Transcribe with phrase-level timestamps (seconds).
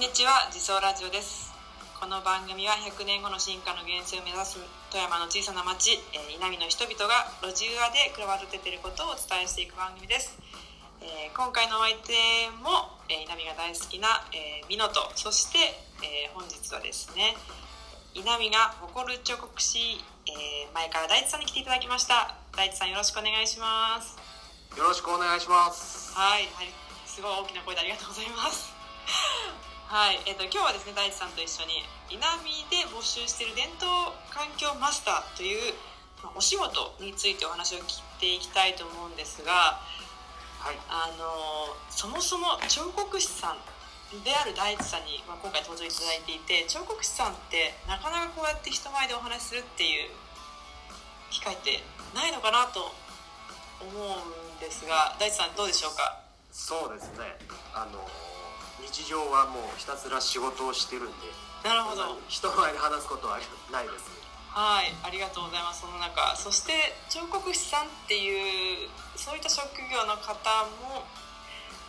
[0.00, 1.52] んにちは自走ラジオです。
[2.00, 4.56] この番組は100年後の進化の源泉を目指す
[4.88, 10.40] 富山の小さな町、えー稲美の人々が路地裏で暮らわてていることをお伝えしていく番組です、
[11.04, 12.16] えー今回のお相手
[12.64, 15.60] も、えー稲美が大好きな、えー、美濃とそして、
[16.00, 17.36] えー本日はですね
[18.16, 22.40] 稲美が誇る彫刻師、えー前から大地さんに来ていただきました。
[22.56, 24.16] 大地さんよろしくお願いします。
[24.80, 26.16] よろしくお願いします。
[26.16, 26.72] はい、はい、
[27.04, 28.72] すごい大きな声でありがとうございます。
[29.90, 31.82] はい、えっ、と今日はですね大地さんと一緒に
[32.14, 35.74] 稲見で募集している伝統環境マスターという、
[36.22, 39.82] まあ、お仕事についてお話を聞いていきたいと思うんですが、
[40.62, 40.78] はい。
[40.86, 43.58] あのそもそも彫刻師さん
[44.22, 50.14] である大地さんに、まあ、今回登場いただいていて彫刻師さんってなかなかこうやって人前でお話しするっていう
[51.34, 51.82] 機会って
[52.14, 52.94] ないのかなと
[53.82, 53.98] 思う
[54.54, 56.22] んですが大地さんどうでしょうか？
[56.54, 57.34] そうですね。
[57.74, 58.06] あの
[58.86, 61.12] 日常はもうひたすら仕事をしてるんで、
[61.64, 63.38] なるほど人前で話すことは
[63.72, 64.20] ないです。
[64.50, 66.72] はいありがとうございますその中そして
[67.08, 70.34] 彫刻師さんっていうそういった職業の方
[70.90, 71.06] も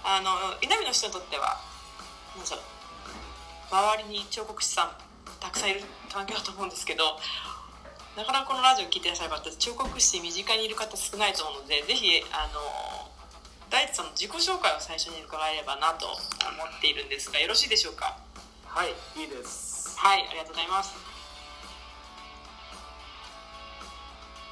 [0.06, 0.30] あの
[0.62, 1.58] 稲見の人にとっては
[2.38, 2.60] なんでしょう
[3.74, 4.92] 周りに彫刻師さん
[5.40, 5.82] たくさんいる
[6.14, 7.18] 環境だと思うんですけど
[8.16, 12.62] なかなかこのラジオ聞いてらっしゃる方彫刻師身近にいる方少ないと思うのでぜひあの
[13.72, 16.20] 大地さんの自己紹介を最初に伺えればなと思っ
[16.84, 18.20] ているんですがよろしいでしょうか？
[18.68, 19.96] はい、いいです。
[19.98, 20.92] はい、ありがとうございます。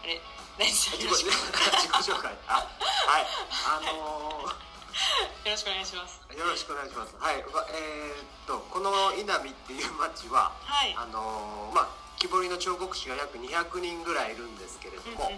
[0.04, 0.22] あれ、
[0.58, 2.32] 大地さん自己紹介。
[2.48, 3.28] あ、はい。
[3.68, 4.48] あの
[5.44, 6.20] よろしくお願いします。
[6.32, 7.16] よろしくお願いします。
[7.20, 7.44] はい。
[7.52, 10.96] わえーっとこの稲見っていう町は、はい。
[10.98, 15.32] あのまあ木彫りの彫刻師が約200人ぐらいいるんですけれどうんうんも、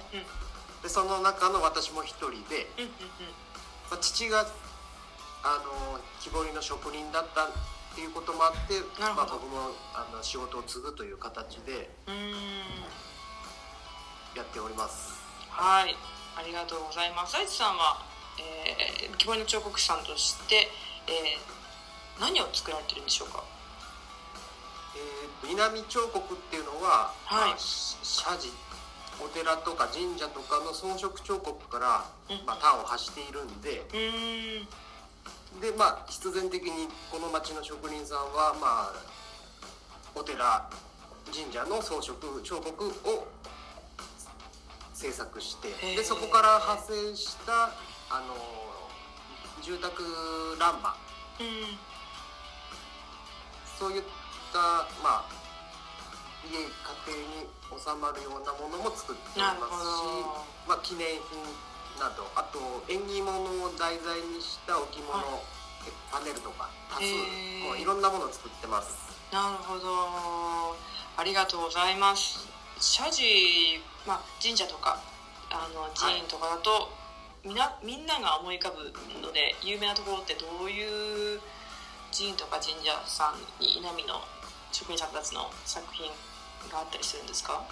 [0.84, 2.70] でその中の私も一人で。
[2.78, 3.36] うんうんうん
[3.92, 4.47] まあ父が
[5.44, 7.47] あの木彫りの職人だったっ
[7.94, 11.91] ていうこともあって、まあ、僕もあの仕事を継ぐという形で。
[14.34, 15.19] やっております
[15.50, 15.94] はい、
[16.40, 17.34] ありがとうございます。
[17.34, 18.00] 大地さんは、
[18.40, 20.72] えー、木彫りの彫刻師さんとして、
[21.12, 23.44] えー、何を作られてるんでしょうか？
[24.96, 28.53] えーと稲見彫刻っていうのは、はいまあ、し社寺
[29.20, 33.84] お寺とか神社とかの装飾彫刻から、うんまあ、端を発しているんで。
[35.60, 38.94] で、まあ、必然的にこの町の職人さんは、まあ、
[40.16, 40.70] お寺
[41.32, 43.28] 神社の装飾彫刻を
[44.94, 47.72] 制作してでそこから派生した
[48.10, 48.36] あの
[49.62, 50.04] 住宅
[50.60, 50.96] 欄間
[51.40, 51.78] うん。
[53.78, 54.02] そういっ
[54.54, 54.60] た、
[55.04, 55.30] まあ、
[56.50, 56.69] 家家
[57.06, 60.18] 庭に収まるようなものも作っておりなるほますし、
[60.68, 61.44] まあ、記念品
[62.00, 62.59] などあと
[62.90, 65.62] 縁起物を題材にした置物、はい
[66.12, 70.75] パネルとか多数へーもういろんなものを作ってますなるほど。
[71.16, 72.46] ありがとうございます。
[72.81, 75.00] 社寺、まあ、神社とか、
[75.50, 76.91] あの寺院とかだと、
[77.47, 78.91] みなみんなが思い浮かぶ
[79.24, 81.40] ので有名なところってどういう
[82.12, 84.19] 寺院とか神社さんに稲見の
[84.72, 86.12] 職人さんたちの作品
[86.70, 87.64] があったりするんですか？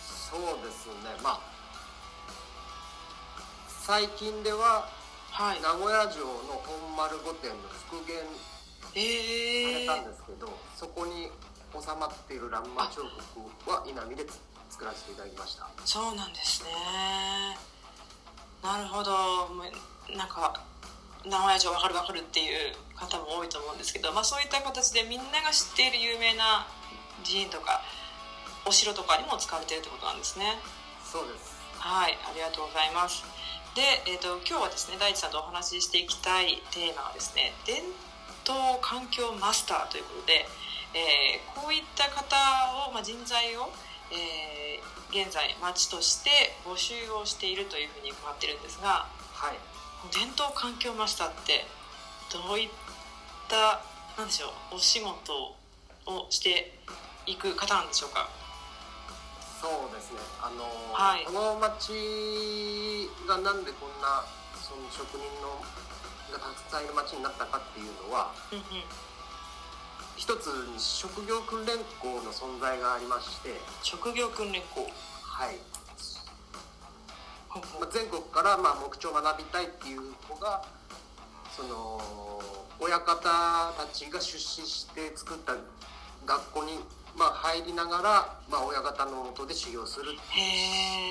[0.00, 1.20] そうですね。
[1.22, 1.40] まあ
[3.84, 4.88] 最近では
[5.30, 5.60] はい。
[5.60, 11.30] 名古屋城の本丸御殿の復元さえー、れたんですけど、そこに
[11.72, 13.00] 収まっている欄間彫
[13.34, 14.26] 刻は稲見で
[14.68, 15.66] 作らせていただきました。
[15.84, 16.68] そうなんですね。
[18.62, 19.10] なるほど。
[20.14, 20.60] なんか
[21.24, 26.66] 名古屋城わかるわかるっていう方も多いと思うんですけど、まあ、そういった形でみんなが知っている有名な
[27.22, 27.82] 寺院とか
[28.66, 30.58] お城とかにも使われているってことなんですね。
[31.04, 31.58] そうです。
[31.78, 33.24] はいありがとうございます。
[33.74, 37.82] で、えー、と今日はですね大地さんとお話ししていきたいテーマはですね伝
[38.44, 40.46] 統環境マスターということで、
[40.94, 42.36] えーこういった方
[42.88, 43.70] を、まあ、人材を、
[44.10, 46.30] えー現在町として
[46.64, 49.58] 募集をしているというふうに伺ってるんですがはい。
[50.10, 51.66] 伝統環境マスターって
[52.32, 52.68] どういっ
[53.48, 53.82] た
[54.16, 55.54] なんでしょうお仕事
[56.06, 56.72] をして
[57.26, 58.28] いく方なんでしょうか？
[59.60, 60.18] そうですね。
[60.42, 61.24] あのーはい。
[61.24, 64.24] この町がなんでこんな
[64.58, 65.62] その職人の
[66.32, 68.64] がたくさんいる町になったかっていうのはうんうん。
[70.16, 73.60] 一つに職業訓練校の存在がありまして。
[73.82, 74.86] 職業訓練校。
[75.22, 75.56] はい、
[77.90, 80.62] 全国からまあ木彫を学びたいっていう子が
[81.56, 82.00] その
[82.78, 85.54] 親方たちが出資して作った
[86.26, 86.80] 学校に
[87.16, 90.12] まあ入りながら、まあ、親方のもとで修行する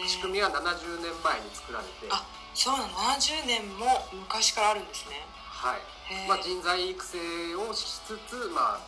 [0.07, 2.07] 仕組みは70年前に作られて。
[2.09, 2.89] あそうなの。
[2.89, 5.25] 70年も昔からあるんですね。
[5.47, 5.81] はい。
[6.27, 7.17] まあ、人材育成
[7.55, 8.79] をしつつ、まあ、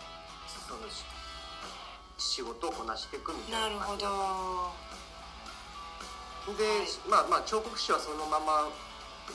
[0.68, 1.06] そのし
[2.18, 4.00] 仕事をこなしていくみたいななるほど。
[6.57, 6.88] で、はい。
[7.10, 8.69] まあまあ彫刻師はそのまま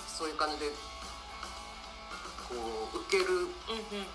[0.07, 0.71] そういう感じで
[2.49, 2.55] こ
[2.95, 3.47] う受けるうんう
[4.03, 4.07] ん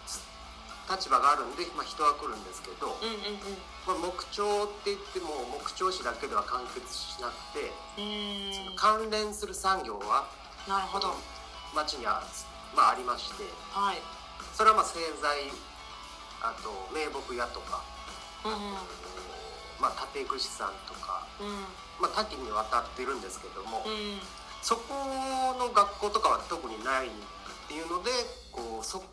[0.89, 3.39] 立場があるんで、まあ、人は来るんですけど、うんうん
[3.87, 8.03] まあ、木彫って言っても木彫師だけでは完結しなくて、うん。
[8.03, 10.27] うーん関連する産業は
[10.67, 11.15] なるほど。
[11.75, 12.21] 町には、
[12.75, 13.97] まあ、ありましてはい。
[14.53, 15.49] それはまあ製材
[16.41, 17.81] あと名木屋とか、
[18.45, 18.59] うんうん。
[19.79, 21.47] まあ、建具師さんとか、うん。
[22.01, 24.19] まあ、多岐にわたってるんですけども、うん。
[24.61, 24.93] そこ
[25.59, 27.09] の学校とかは特にないっ
[27.67, 28.11] ていうので
[28.51, 29.03] こうそ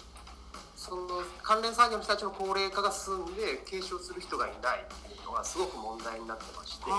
[0.90, 1.06] その
[1.40, 6.90] 関連産業の人たちの高齢化が進んで継承する人がいないっていうのがすごく問題になってまして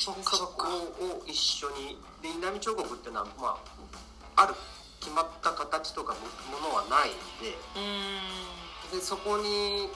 [0.00, 0.12] そ
[0.56, 0.64] こ
[0.96, 3.60] を一緒にで稲見彫刻っていうのは、ま
[4.34, 4.54] あ、ある
[4.98, 6.20] 決まった形とかも
[6.56, 7.52] ものはないんで
[8.96, 9.92] でそこに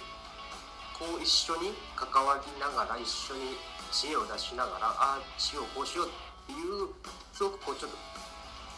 [0.92, 3.56] こう一緒に関わりながら一緒に
[3.90, 6.10] 知恵を出しながらああしようこうしようっ
[6.46, 6.92] ていう
[7.32, 7.96] すごくこうちょっと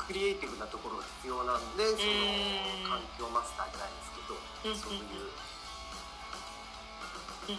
[0.06, 4.38] クリエイティブなところが必要なんでそのうん環境マスターじゃないですけど
[4.70, 4.76] うん。
[4.76, 5.30] そういう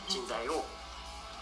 [0.07, 0.65] 人材を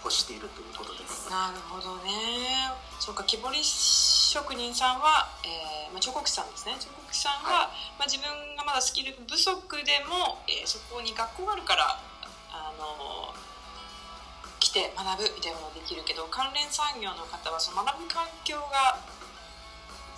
[0.04, 1.30] 欲しているということです。
[1.32, 2.70] なるほどね。
[3.00, 6.78] そうか木彫り職人さんは、えーまあ、彫刻師さんですね。
[6.78, 11.98] 彫刻師さんは、まあ、自分がまだスキル不足でも、えーそこに学校があるから
[12.54, 13.34] あの
[14.60, 18.98] 来て学ぶみたいなのができるけど関連産業の方はその学ぶ環境が、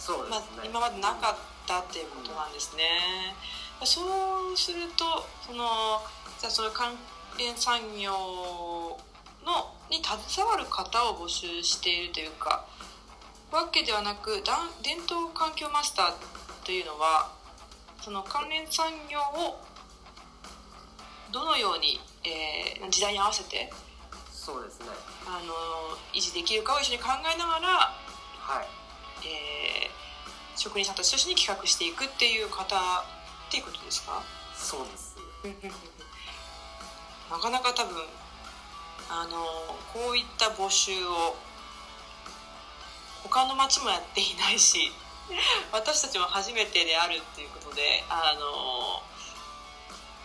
[0.08, 1.36] そうでまあすね、今までなかっ
[1.68, 3.36] たっていうことなんですね。
[3.84, 4.00] そ
[4.54, 6.00] うするとその
[6.40, 6.96] じゃあその関
[7.38, 8.96] 連産業
[9.44, 12.66] のに携わる方を募集しているというか
[13.52, 14.42] わけではなく
[14.82, 17.30] 伝統環境マスターというのは
[18.02, 19.60] その関連産業を
[21.34, 23.70] どのように、えー時代に合わせて
[24.32, 24.86] そうですね。
[25.28, 27.68] あの維持できるかを一緒に考えながら
[28.40, 28.87] はい
[29.24, 29.98] えー
[30.60, 34.24] 職人さんたちと一緒に企画していくっていう方っていうことですか？
[34.56, 35.16] そうです。
[37.30, 37.96] なかなか多分
[39.10, 39.38] あの
[39.94, 41.36] こういった募集を
[43.24, 44.92] 他の町もやっていないし
[45.72, 49.04] 私たちも初めてであるっていうことであの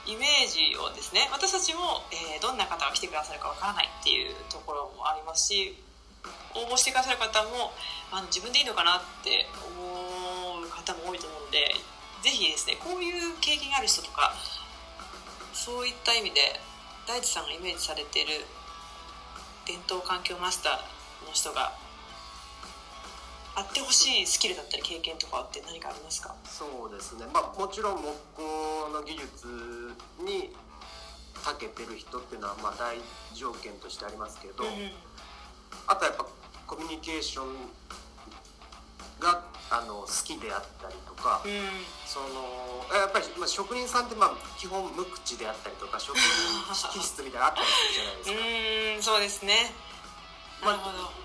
[0.06, 5.76] イメージをですね私たちも、えーどんな方が来てくださるかわからないっていうところもありますし
[6.54, 7.72] 応募してくださる方も
[8.10, 11.74] あの自分でいいのかなって思う方も多いと思うので
[12.22, 14.34] ぜひですねこういう経験がある人とか
[15.52, 16.40] そういった意味で
[17.06, 18.44] 大地さんがイメージされている
[19.66, 21.72] 伝統環境マスターの人が
[23.54, 26.34] あってほしいスキルだったり経験とかって何かありますか？
[26.44, 27.26] そうですね。
[27.34, 29.46] まあもちろん木工の技術
[30.24, 30.48] に
[31.44, 32.96] 長けてる人っていうのはまあ大
[33.34, 34.70] 条件としてありますけど、うん。
[35.86, 36.26] あとはやっぱ
[36.72, 37.52] コミュニケーション
[39.20, 41.84] があの好きであったりとか、うん。
[42.08, 46.24] そのやっぱり、まあ、職人さんってまあ基本無口であったりとか 職人
[46.96, 48.36] 気質みたいなのあったりするじゃないですか。
[48.40, 49.74] うんそうですね。
[50.62, 51.22] まあなるほど。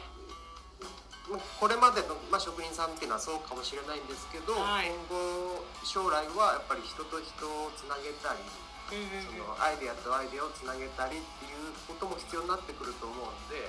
[1.32, 4.92] もうこれまでの、まあ、職人さんっていうのはそうかもしれないんですけど、はい。
[4.92, 8.40] 今後将来はやっぱり人と人をつなげたり、
[8.88, 13.68] そのアイデアとアイデアをつなげたりっていうことも必要になってくると思うんで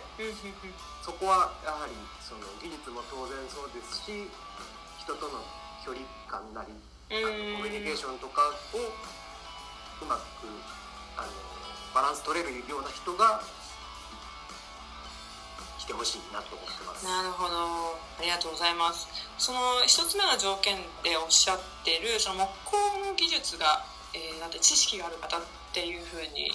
[1.03, 4.31] そこはやはりその技術も当然そうですし
[5.03, 5.43] 人との
[5.83, 6.71] 距離感なり
[7.11, 8.43] あのうんコミュニケーションとか
[8.77, 8.93] を
[10.03, 10.47] うまく
[11.19, 11.33] あの
[11.95, 13.43] バランス取れるような人が
[15.79, 17.05] 来てほしいなと思ってます。
[17.07, 17.97] なるほど。
[18.19, 19.09] ありがとうございます。
[19.39, 22.77] その一つ目の条件でおっしゃっているその木工
[23.09, 23.85] の技術が、
[24.15, 25.41] えーなんて知識がある方っ
[25.73, 26.51] ていうふうに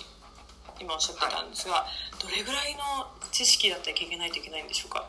[0.80, 1.86] 今おっしゃってたんですが、
[2.22, 5.06] どれぐらいの知識だったり経験ないといけないんでしょうか？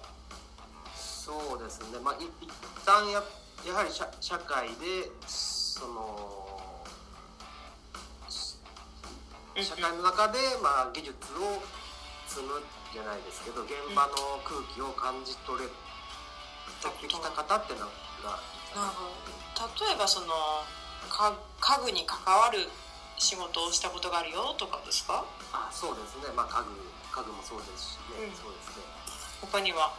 [0.94, 2.50] そうですね、まあ、い一
[2.84, 3.22] 旦や
[3.66, 6.60] やはり社社会でその
[9.56, 11.62] 社会の中で、まあ、技術を
[12.28, 12.60] 積む
[12.92, 15.72] じゃないですけど現場の空気を感じ取れて
[17.08, 17.86] きた方ってのが
[18.76, 19.08] なるほ
[19.56, 19.86] ど。
[19.86, 20.34] 例えばそのか
[21.08, 21.36] 家
[21.84, 22.68] 具に関わる
[23.18, 25.24] 仕事をしたことがあるよとかですか？
[25.52, 26.70] あそうですね、まあ、家具
[27.14, 28.34] 家具もそうですしね、うん。
[28.34, 28.82] そうですね。
[29.40, 29.94] 他には？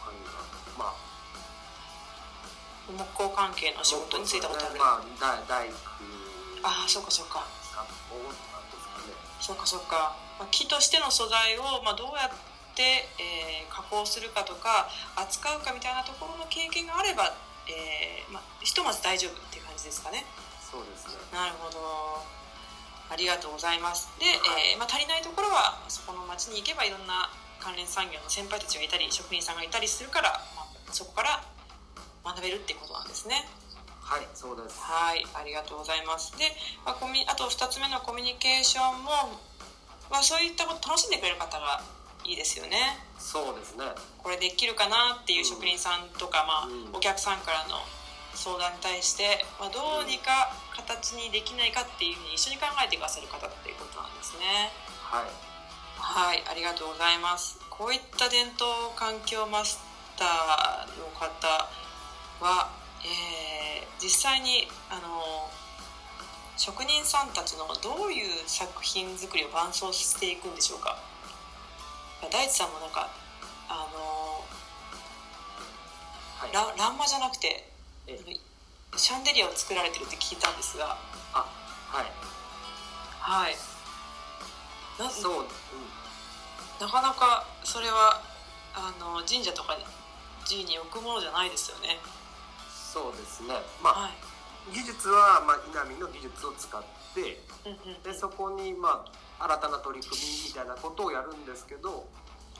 [0.00, 0.44] 他には
[0.78, 0.94] まあ。
[2.86, 5.74] 木工関係の仕事に就いたことある、まあ大大工。
[6.62, 7.46] ああそうかそうか。
[9.40, 12.30] そうかそうか、まあ、木としての素材を、まあ、どうやっ
[12.74, 17.34] て、えー加工するかとか扱うかみたいなところの経験があれば
[17.68, 20.24] えーまあ、ひとまず大丈夫っていう感じですかね。
[20.60, 21.14] そうですね。
[21.32, 22.24] なるほど。
[23.10, 24.08] ありがとうございます。
[24.18, 24.74] で、はい。
[24.74, 27.30] えーまあ、足りないところはそこの町に行けばいろんな
[27.60, 31.44] 関連産業の先輩たちがいたり職人さんがいたりするから、まあ、そこから
[32.24, 33.48] 学べるってことなんですね。
[34.04, 34.76] はいそうです。
[34.80, 36.36] はいありがとうございます。
[36.36, 36.52] で、
[36.84, 39.10] まあ、コミあと2つ目のコミュニケーションも、
[40.10, 41.80] まあ、そういったこと楽しんでくれる方が
[42.24, 42.98] いいですよね。
[43.18, 43.84] そうですね。
[44.22, 46.96] これできるかなっていう職人さんとか、まあうん。
[46.96, 47.80] お客さんからの
[48.34, 54.72] 相談に対して、まあ、どうにか形にできないかっていうふうに一緒に考えてくださる方っていうことなんですね。
[55.02, 55.24] はい。
[55.96, 57.58] はいありがとうございます。
[57.70, 58.66] こういった伝統
[58.96, 59.78] 環境マス
[60.16, 61.68] ターの方
[62.40, 62.70] は、
[63.04, 63.54] えー
[64.00, 65.48] 実際にあの
[66.58, 70.98] 職人さんたちのどういう作品作りを伴走していくんでしょうか？
[72.30, 73.10] 大地さんもなんか
[73.68, 74.44] あの
[76.38, 76.52] はい。
[76.52, 77.68] ラ欄間じゃなくて
[78.06, 78.18] え
[78.96, 80.96] シャンデリアを作られてるって聞いたんですが。
[81.32, 81.46] あ
[81.90, 82.06] はい。
[83.20, 83.56] はい。
[84.98, 85.46] なそう、うん、
[86.80, 88.22] なかなかそれは
[88.74, 89.84] あの神社とかに
[90.46, 91.98] 寺に置くものじゃないですよね。
[92.70, 93.54] そうですね。
[93.82, 94.12] まあ、はい。
[94.72, 96.82] 技術は、まあ、稲見の技術を使っ
[97.14, 98.02] てうんうん。
[98.02, 99.10] でそこに、まあ、
[99.40, 102.06] 新たな取り組みみたいなことをやるんですけど、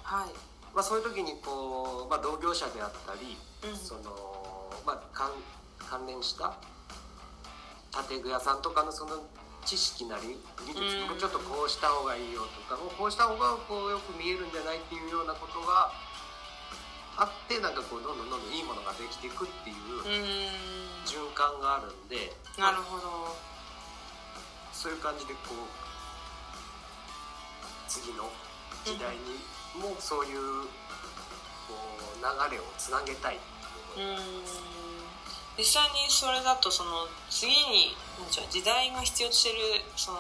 [0.03, 0.29] はい。
[0.75, 3.37] まあ、そういう時にこう、まあ、同業者であったり、
[3.71, 3.77] うん。
[3.77, 5.31] そのまあ、関
[5.79, 6.55] 関連した
[8.09, 9.23] 建具屋さんとかのその
[9.65, 11.09] 知識なり技術うん。
[11.09, 15.93] もちょっとこうした方がいいよとかもうこうした方がこうよく見えるんじゃないっていうようなことが
[17.17, 20.03] あってなんかこうどんどんどんどんいいものができていくっていう
[21.07, 23.37] 循環があるんで、なるほど。
[24.75, 25.84] そういう感じでこう
[27.95, 28.27] 次の
[28.85, 29.39] 時代に
[29.79, 31.79] もそういうこ
[32.19, 33.39] う流れをつなげたいっ
[33.95, 34.19] ていうん。
[35.57, 39.57] 実際にそれだとその次になんでしょう時代が必要としてる
[39.97, 40.19] その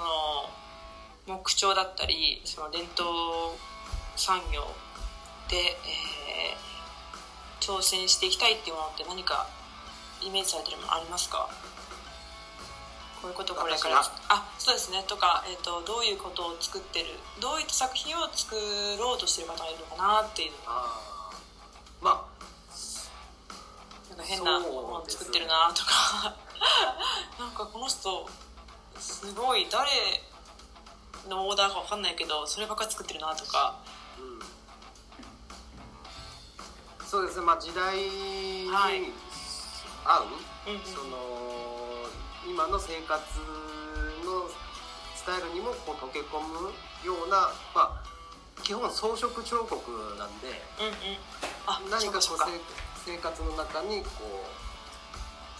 [1.26, 3.04] 木彫だったりその伝統
[4.16, 4.62] 産業
[5.49, 6.64] で、えー
[7.61, 9.47] 挑戦していきたいっていうものって何か
[10.21, 11.49] イメージされてるものありますか？
[13.25, 15.02] こういうことこれからあそうですね。
[15.09, 17.07] とか、えー、とどういうことを作ってる
[17.40, 18.54] どういった作品を作
[19.00, 20.52] ろうとしてる方がいるのかなっていう。
[20.66, 21.35] ああ
[22.02, 22.28] ま
[24.11, 26.37] なんか変なものを作ってるなとか、
[27.40, 28.28] なんかこの人
[28.99, 29.88] すごい誰
[31.26, 33.81] のオーダーか分かんないけどそればっかり作ってるなとか。
[33.81, 33.83] あ、
[37.00, 37.47] うん、そうですね。
[37.47, 40.81] まあ時代に合う、はいうんうん。
[40.85, 41.53] その
[42.46, 43.20] 今の生活
[44.24, 44.48] の
[45.16, 46.72] スタイルにもこう溶け込む
[47.04, 48.02] ようなまあ
[48.62, 50.48] 基本装飾彫刻なんで
[50.80, 50.94] うんうん。
[51.66, 52.38] あ何かこう
[53.04, 54.64] 生活の中にこう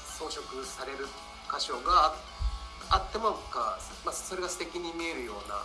[0.01, 1.07] 装飾される
[1.51, 2.15] 箇所があ
[2.91, 5.65] あってもか、まあ、それが素敵に見えるような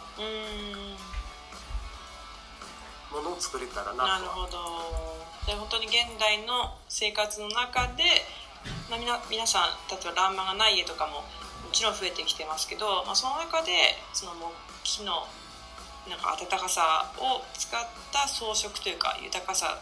[3.12, 4.08] ものを作れたらなとは。
[4.08, 5.30] なるほど。
[5.46, 8.04] で本当に現代の生活の中で
[8.90, 13.72] まあみな皆さん例えば欄間がない家とかももちろん増えてきてますけど、まあ、その中で
[14.14, 14.34] その
[14.84, 15.28] 木の
[16.10, 17.80] なんか温かさを使っ
[18.12, 19.78] た装飾というか豊かさ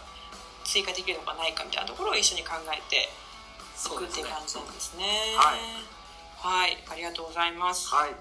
[0.66, 5.06] 追加できるのかないかみたいなところを一緒に考えていくっていう感じなんですね。
[5.38, 5.60] はい。
[6.38, 8.12] はい、ありがとうございます、はい。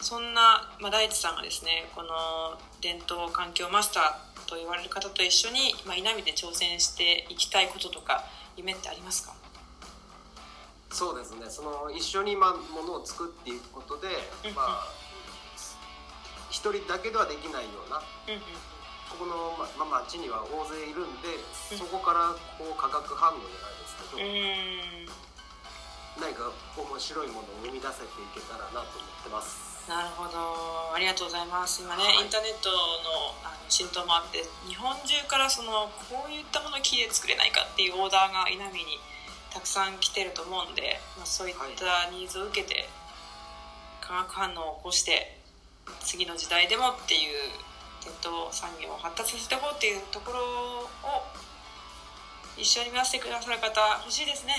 [0.00, 8.24] そんな、まあ、大地さんがですねこの伝統環境マスターと言われる方と一緒に、まあ、稲見で挑戦していきたいこととか
[8.56, 9.34] 夢ってありますか？
[10.92, 11.48] そうですね。
[11.48, 14.08] その一緒にまあものを作っていくことで
[14.54, 14.88] まあ
[16.50, 18.04] 一人だけではできないような
[19.08, 21.32] ここの、ままあ、町には大勢いるんで
[21.72, 21.78] うん。
[21.78, 24.20] そこからこう化学反応じゃないですけど、
[26.20, 29.88] 何か面白いものを生み出せていけたらなと思ってます。
[29.88, 30.94] なるほど。
[30.94, 31.82] ありがとうございます。
[31.82, 32.22] 今ね、はい。
[32.22, 39.00] インターネットのあの浸透もあって日本中からそのこういったものを木で作れないかっていうオーダーが稲見に
[39.52, 42.88] たくさん来てると思うんで、まあ、そういったニーズを受けて
[44.00, 45.38] 化学反応を起こして
[46.00, 47.52] 次の時代でもっていう
[48.02, 51.22] 伝統産業を発達させていこうっていうところを
[52.56, 54.54] 一緒に目指してくださる方欲しいですね。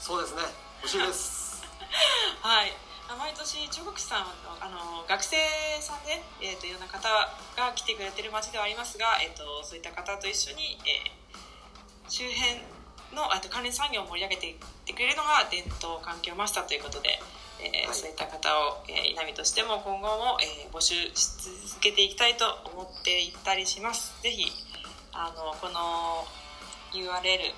[0.00, 0.42] そうですね。
[0.82, 1.62] 欲しいです。
[2.42, 2.72] はい、
[3.08, 5.36] あ毎年中国さんはあの学生
[5.80, 7.08] さんで、えー、といろんな方
[7.56, 11.24] が来てくれてる街ではありますが、えー、とそういった方と一緒に、えー
[12.08, 12.60] 周辺
[13.14, 14.54] のあと関連産業を盛り上げていっ
[14.86, 17.20] てくれるのが伝統環境マスターということで、
[17.60, 17.94] えーはい。
[17.94, 22.44] そういった方を、えー、稲見としても今後も、えー募集し続けていきたいと
[22.74, 24.20] 思っていったりします。
[24.22, 24.50] ぜひ
[25.12, 26.26] あのこの
[26.90, 27.54] URL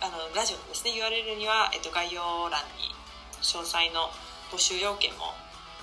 [0.00, 2.20] あのラジオのですね URL には、えっと、概要
[2.52, 2.92] 欄に
[3.40, 4.12] 詳細の
[4.52, 5.32] 募集要件も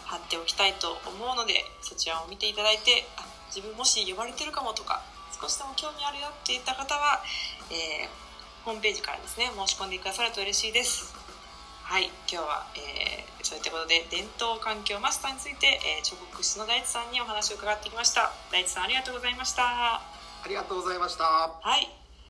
[0.06, 5.02] 貼っておきたいと思うのでそちらを見ていただいてあ自分もし呼ばれてるかもとか
[5.34, 7.22] 少しでも興味あるよって言った方は、
[7.72, 8.25] えー、
[8.66, 11.14] ホームページからですね申し込んでくださると嬉しいです。
[11.84, 18.34] はい今日は、えー、そういったことで伝統環境マスターについて、えー、彫刻師の大地さんにお話を伺ってきました。
[18.52, 20.02] 大地さんありがとうございました。
[20.02, 20.02] あ
[20.50, 21.24] りがとうございました。
[21.26, 22.05] はい